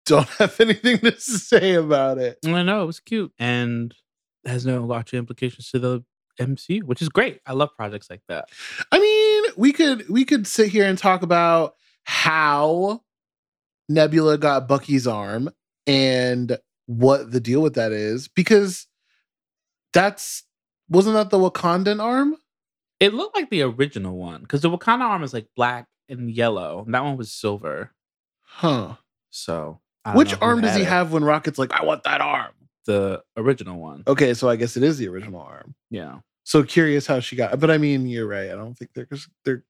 don't 0.06 0.28
have 0.40 0.60
anything 0.60 1.00
to 1.00 1.20
say 1.20 1.74
about 1.74 2.18
it. 2.18 2.38
I 2.46 2.64
know 2.64 2.84
it 2.84 2.88
was 2.88 3.00
cute 3.00 3.32
and 3.40 3.94
has 4.46 4.66
no 4.66 4.84
large 4.86 5.14
implications 5.14 5.70
to 5.72 5.80
the 5.80 6.04
MCU, 6.40 6.84
which 6.84 7.02
is 7.02 7.10
great. 7.10 7.40
I 7.46 7.54
love 7.54 7.70
projects 7.76 8.10
like 8.10 8.22
that. 8.28 8.50
I 8.92 9.00
mean, 9.00 9.54
we 9.58 9.74
could 9.74 10.10
we 10.10 10.26
could 10.26 10.48
sit 10.48 10.70
here 10.70 10.86
and 10.86 10.98
talk 10.98 11.22
about 11.22 11.76
how 12.04 13.02
Nebula 13.90 14.38
got 14.38 14.68
Bucky's 14.68 15.08
arm 15.08 15.50
and 15.88 16.58
what 16.86 17.32
the 17.32 17.40
deal 17.40 17.62
with 17.62 17.76
that 17.76 17.92
is 17.92 18.28
because 18.28 18.88
that's 19.94 20.44
wasn't 20.90 21.16
that 21.16 21.30
the 21.30 21.38
Wakandan 21.38 22.02
arm? 22.02 22.36
It 23.00 23.14
looked 23.14 23.36
like 23.36 23.50
the 23.50 23.64
original 23.64 24.18
one 24.18 24.42
because 24.42 24.62
the 24.62 24.70
Wakanda 24.70 25.02
arm 25.02 25.24
is 25.24 25.34
like 25.34 25.48
black 25.56 25.88
and 26.10 26.32
yellow. 26.32 26.84
And 26.86 26.94
that 26.94 27.04
one 27.04 27.18
was 27.18 27.32
silver. 27.32 27.92
Huh. 28.42 28.96
So 29.30 29.80
Which 30.14 30.36
arm 30.42 30.62
does 30.62 30.76
he 30.76 30.84
it. 30.84 30.88
have 30.88 31.12
when 31.12 31.24
Rocket's 31.24 31.58
like, 31.58 31.72
I 31.72 31.84
want 31.84 32.04
that 32.04 32.22
arm? 32.22 32.54
The 32.86 33.22
original 33.38 33.80
one. 33.80 34.04
Okay, 34.08 34.34
so 34.34 34.50
I 34.50 34.56
guess 34.58 34.78
it 34.78 34.84
is 34.84 34.98
the 34.98 35.08
original 35.08 35.42
arm. 35.42 35.74
Yeah. 35.90 36.20
So 36.44 36.64
curious 36.64 37.08
how 37.08 37.20
she 37.22 37.36
got. 37.36 37.60
But 37.60 37.72
I 37.72 37.78
mean, 37.78 38.06
you're 38.06 38.28
right. 38.28 38.52
I 38.52 38.56
don't 38.56 38.78
think 38.78 38.92
they're 38.94 39.08
they're 39.46 39.64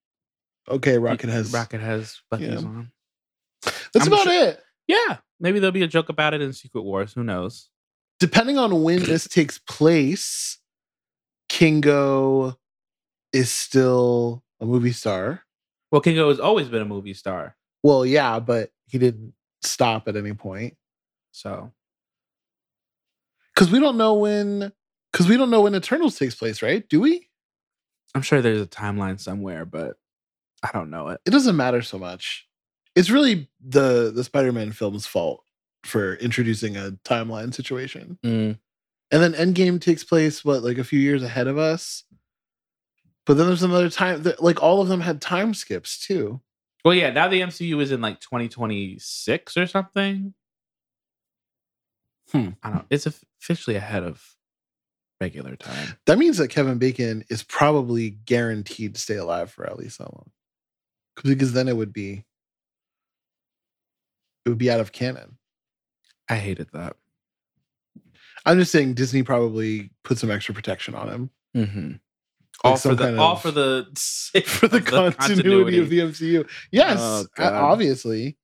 okay. 0.70 0.98
Rocket 0.98 1.30
has. 1.30 1.52
Rocket 1.54 1.82
has 1.82 2.22
Bucky's 2.30 2.50
Yeah. 2.50 2.68
arm. 2.68 2.92
That's 3.94 4.08
I'm 4.08 4.14
about 4.14 4.28
it. 4.28 4.62
Yeah. 4.88 5.18
Maybe 5.40 5.60
there'll 5.60 5.72
be 5.72 5.84
a 5.84 5.88
joke 5.88 6.10
about 6.10 6.34
it 6.34 6.42
in 6.42 6.54
Secret 6.54 6.82
Wars. 6.84 7.14
Who 7.14 7.24
knows? 7.24 7.70
Depending 8.20 8.58
on 8.58 8.84
when 8.84 9.00
this 9.04 9.28
takes 9.28 9.58
place, 9.60 10.58
Kingo 11.50 12.58
is 13.32 13.52
still 13.52 14.44
a 14.60 14.66
movie 14.66 14.92
star. 14.92 15.44
Well, 15.92 16.02
Kingo 16.02 16.30
has 16.30 16.40
always 16.40 16.68
been 16.70 16.82
a 16.82 16.86
movie 16.86 17.14
star. 17.14 17.56
Well, 17.84 18.06
yeah, 18.06 18.40
but 18.40 18.72
he 18.88 18.98
didn't 18.98 19.34
stop 19.62 20.08
at 20.08 20.16
any 20.16 20.34
point 20.34 20.76
So 21.32 21.72
because 23.54 23.72
we 23.72 23.80
don't 23.80 23.98
know 23.98 24.14
when. 24.16 24.72
Because 25.12 25.28
we 25.30 25.38
don't 25.38 25.52
know 25.52 25.62
when 25.62 25.76
Eternals 25.76 26.18
takes 26.18 26.34
place, 26.34 26.64
right? 26.64 26.88
Do 26.90 27.00
we? 27.00 27.30
I'm 28.16 28.24
sure 28.24 28.42
there's 28.42 28.62
a 28.62 28.66
timeline 28.68 29.20
somewhere, 29.20 29.64
but 29.64 29.96
I 30.64 30.70
don't 30.74 30.90
know 30.90 31.10
it. 31.10 31.22
It 31.26 31.32
doesn't 31.32 31.58
matter 31.58 31.82
so 31.82 32.00
much. 32.00 32.48
It's 32.96 33.10
really 33.10 33.50
the 33.64 34.12
the 34.14 34.24
Spider-Man 34.24 34.72
film's 34.72 35.06
fault 35.06 35.44
for 35.84 36.16
introducing 36.16 36.78
a 36.78 36.92
timeline 37.04 37.54
situation. 37.54 38.18
Mm. 38.24 38.58
And 39.12 39.22
then 39.24 39.34
Endgame 39.34 39.80
takes 39.80 40.04
place 40.04 40.44
what 40.46 40.64
like 40.64 40.78
a 40.78 40.84
few 40.84 41.00
years 41.00 41.22
ahead 41.22 41.48
of 41.48 41.58
us. 41.58 42.04
But 43.26 43.38
then 43.38 43.48
there's 43.48 43.64
another 43.64 43.90
time 43.90 44.24
that 44.24 44.42
like 44.42 44.62
all 44.62 44.82
of 44.82 44.88
them 44.88 45.02
had 45.02 45.22
time 45.22 45.54
skips 45.54 46.06
too. 46.06 46.42
Well, 46.84 46.94
yeah. 46.94 47.10
Now 47.12 47.28
the 47.28 47.42
MCU 47.42 47.82
is 47.82 47.92
in 47.92 48.02
like 48.02 48.20
2026 48.20 49.58
or 49.58 49.68
something. 49.68 50.34
Hmm. 52.32 52.50
I 52.64 52.70
don't. 52.72 52.86
It's 52.90 53.06
officially 53.06 53.76
ahead 53.76 54.04
of 54.04 54.36
regular 55.22 55.56
time. 55.56 55.96
That 56.06 56.18
means 56.18 56.38
that 56.38 56.50
Kevin 56.50 56.80
Bacon 56.80 57.24
is 57.30 57.44
probably 57.44 58.12
guaranteed 58.12 58.96
to 58.96 59.02
stay 59.02 59.16
alive 59.16 59.52
for 59.52 59.66
at 59.66 59.78
least 59.78 60.00
that 60.00 60.14
long. 60.14 60.32
Because 61.22 61.54
then 61.54 61.68
it 61.68 61.76
would 61.78 61.94
be 61.94 62.24
it 64.46 64.50
would 64.50 64.58
be 64.58 64.72
out 64.72 64.80
of 64.80 64.92
canon. 64.92 65.38
I 66.30 66.36
hated 66.36 66.70
that. 66.74 66.96
I'm 68.46 68.60
just 68.60 68.72
saying 68.72 68.96
Disney 68.96 69.24
probably 69.24 69.90
put 70.04 70.18
some 70.18 70.32
extra 70.32 70.54
protection 70.54 70.96
on 70.96 71.10
him 71.10 71.30
Mm-hmm. 71.56 71.92
all 72.64 72.76
for 72.78 72.96
the 72.96 73.04
kind 73.04 73.20
all 73.20 73.36
for 73.36 73.52
the 73.52 73.88
sake 73.96 74.48
for 74.48 74.68
the, 74.68 74.78
of 74.78 75.18
continuity, 75.18 75.78
of 75.80 75.90
the 75.90 76.00
MCU. 76.00 76.50
Yes, 76.72 76.98
Oh, 77.00 77.26
God. 77.38 77.54
obviously. 77.54 78.38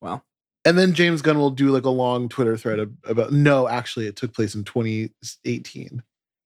well. 0.00 0.24
And 0.64 0.76
then 0.76 0.92
James 0.92 1.22
Gunn 1.22 1.38
will 1.38 1.50
do 1.50 1.68
like 1.70 1.84
a 1.86 1.90
long 1.90 2.28
Twitter 2.28 2.56
thread 2.58 2.78
about 3.04 3.32
no, 3.32 3.66
actually, 3.66 4.06
it 4.06 4.16
took 4.16 4.34
place 4.34 4.54
in 4.54 4.64
2018. 4.64 6.02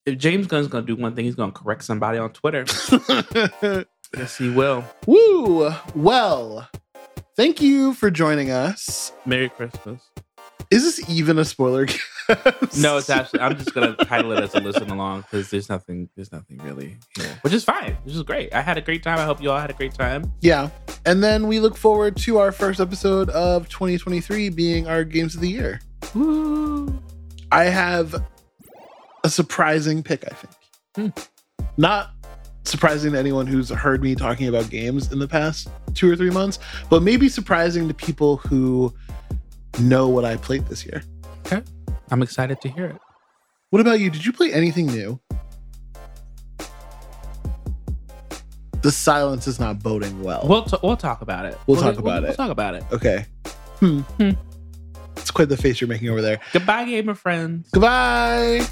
If 0.06 0.18
James 0.18 0.46
Gunn's 0.46 0.68
gonna 0.68 0.86
do 0.86 0.94
one 0.96 1.14
thing, 1.16 1.24
he's 1.24 1.34
gonna 1.34 1.50
correct 1.52 1.82
somebody 1.82 2.18
on 2.18 2.30
Twitter. 2.32 2.64
yes, 4.16 4.36
he 4.36 4.50
will. 4.50 4.84
Woo! 5.06 5.72
Well, 5.94 6.68
thank 7.36 7.60
you 7.60 7.94
for 7.94 8.10
joining 8.10 8.50
us. 8.50 9.12
Merry 9.26 9.48
Christmas. 9.48 10.02
Is 10.70 10.82
this 10.84 11.10
even 11.10 11.38
a 11.38 11.44
spoiler? 11.44 11.86
cast? 12.26 12.78
No, 12.78 12.96
it's 12.96 13.10
actually. 13.10 13.40
I'm 13.40 13.56
just 13.56 13.74
gonna 13.74 13.94
title 13.96 14.32
it 14.32 14.42
as 14.42 14.54
a 14.54 14.60
listen 14.60 14.90
along 14.90 15.22
because 15.22 15.50
there's 15.50 15.68
nothing. 15.68 16.08
There's 16.16 16.32
nothing 16.32 16.58
really 16.58 16.96
here, 17.16 17.38
which 17.42 17.52
is 17.52 17.64
fine. 17.64 17.96
Which 18.04 18.14
is 18.14 18.22
great. 18.22 18.54
I 18.54 18.62
had 18.62 18.78
a 18.78 18.80
great 18.80 19.02
time. 19.02 19.18
I 19.18 19.24
hope 19.24 19.42
you 19.42 19.50
all 19.50 19.58
had 19.58 19.70
a 19.70 19.74
great 19.74 19.94
time. 19.94 20.32
yeah. 20.40 20.70
And 21.04 21.22
then 21.22 21.48
we 21.48 21.58
look 21.58 21.76
forward 21.76 22.16
to 22.18 22.38
our 22.38 22.52
first 22.52 22.78
episode 22.80 23.28
of 23.30 23.68
2023 23.68 24.50
being 24.50 24.86
our 24.86 25.02
games 25.04 25.34
of 25.34 25.40
the 25.40 25.48
year. 25.48 25.80
Woo! 26.14 27.02
I 27.50 27.64
have 27.64 28.24
a 29.24 29.28
surprising 29.28 30.02
pick, 30.02 30.24
I 30.30 30.34
think. 30.34 30.54
Hmm. 30.96 31.22
Not 31.76 32.12
surprising 32.64 33.12
to 33.12 33.18
anyone 33.18 33.46
who's 33.46 33.70
heard 33.70 34.02
me 34.02 34.14
talking 34.14 34.48
about 34.48 34.70
games 34.70 35.10
in 35.12 35.18
the 35.18 35.28
past 35.28 35.68
two 35.94 36.10
or 36.10 36.16
three 36.16 36.30
months, 36.30 36.58
but 36.90 37.02
maybe 37.02 37.28
surprising 37.28 37.88
to 37.88 37.94
people 37.94 38.36
who 38.38 38.92
know 39.80 40.08
what 40.08 40.24
I 40.24 40.36
played 40.36 40.66
this 40.66 40.84
year. 40.86 41.02
Okay. 41.46 41.62
I'm 42.10 42.22
excited 42.22 42.60
to 42.60 42.68
hear 42.68 42.86
it. 42.86 42.96
What 43.70 43.80
about 43.80 44.00
you? 44.00 44.10
Did 44.10 44.24
you 44.24 44.32
play 44.32 44.52
anything 44.52 44.86
new? 44.86 45.18
The 48.82 48.90
silence 48.90 49.46
is 49.46 49.60
not 49.60 49.82
boding 49.82 50.22
well. 50.22 50.44
We'll 50.44 50.64
t- 50.64 50.76
we'll 50.82 50.96
talk 50.96 51.22
about 51.22 51.44
it. 51.46 51.56
We'll 51.66 51.80
talk 51.80 51.98
about 51.98 52.24
it. 52.24 52.28
We'll 52.28 52.36
talk 52.36 52.50
about 52.50 52.74
it. 52.74 52.84
okay. 52.92 53.26
Hmm. 53.78 54.00
Hmm. 54.00 54.30
It's 55.16 55.30
quite 55.30 55.48
the 55.48 55.56
face 55.56 55.80
you're 55.80 55.88
making 55.88 56.08
over 56.08 56.20
there. 56.20 56.40
Goodbye, 56.52 56.84
gamer 56.84 57.14
friends. 57.14 57.68
Goodbye. 57.70 58.66